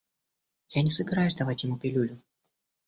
Я 0.73 0.81
не 0.83 0.89
собираюсь 0.89 1.35
давать 1.35 1.63
ему 1.63 1.77
пилюлю. 1.77 2.19